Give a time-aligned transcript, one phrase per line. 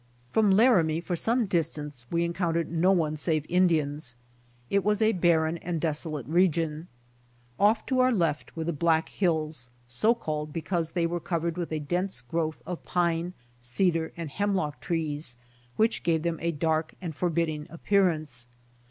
[0.31, 4.15] From Laramie for some distance we encoun tered no one save Indians.
[4.67, 6.87] It was a barren and deso late region.
[7.59, 11.71] Off to our left were the Black Hills, so called because they were covered with
[11.71, 15.37] a dense growth of pine, cedar and hemlock trees
[15.75, 18.47] which gave them a dark and forbidding appearance.